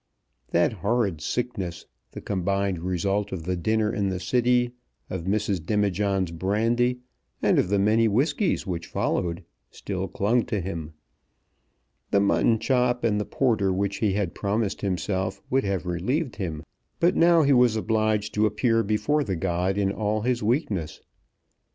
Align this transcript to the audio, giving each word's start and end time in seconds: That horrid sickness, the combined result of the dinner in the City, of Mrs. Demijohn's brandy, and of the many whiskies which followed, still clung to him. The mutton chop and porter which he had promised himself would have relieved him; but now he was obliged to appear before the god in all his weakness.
That 0.49 0.73
horrid 0.73 1.21
sickness, 1.21 1.85
the 2.13 2.21
combined 2.21 2.79
result 2.79 3.31
of 3.31 3.43
the 3.43 3.55
dinner 3.55 3.93
in 3.93 4.09
the 4.09 4.19
City, 4.19 4.71
of 5.11 5.25
Mrs. 5.25 5.63
Demijohn's 5.63 6.31
brandy, 6.31 7.01
and 7.39 7.59
of 7.59 7.69
the 7.69 7.77
many 7.77 8.07
whiskies 8.07 8.65
which 8.65 8.87
followed, 8.87 9.43
still 9.69 10.07
clung 10.07 10.43
to 10.47 10.59
him. 10.59 10.93
The 12.09 12.19
mutton 12.19 12.57
chop 12.57 13.03
and 13.03 13.23
porter 13.29 13.71
which 13.71 13.97
he 13.97 14.13
had 14.13 14.33
promised 14.33 14.81
himself 14.81 15.39
would 15.51 15.65
have 15.65 15.85
relieved 15.85 16.37
him; 16.37 16.63
but 16.99 17.15
now 17.15 17.43
he 17.43 17.53
was 17.53 17.75
obliged 17.75 18.33
to 18.33 18.47
appear 18.47 18.81
before 18.81 19.23
the 19.23 19.35
god 19.35 19.77
in 19.77 19.91
all 19.91 20.21
his 20.21 20.41
weakness. 20.41 20.99